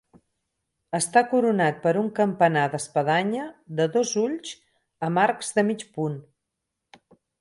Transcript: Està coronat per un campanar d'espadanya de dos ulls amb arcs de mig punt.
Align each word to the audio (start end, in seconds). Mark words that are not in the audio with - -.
Està 0.99 1.21
coronat 1.33 1.83
per 1.83 1.93
un 1.99 2.07
campanar 2.19 2.63
d'espadanya 2.75 3.45
de 3.81 3.87
dos 3.97 4.15
ulls 4.23 4.55
amb 5.09 5.23
arcs 5.27 5.53
de 5.59 5.67
mig 5.69 5.85
punt. 5.99 6.17